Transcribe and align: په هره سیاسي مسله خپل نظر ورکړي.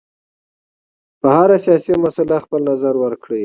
په 1.19 1.27
هره 1.37 1.57
سیاسي 1.65 1.93
مسله 2.03 2.35
خپل 2.45 2.61
نظر 2.71 2.93
ورکړي. 3.03 3.39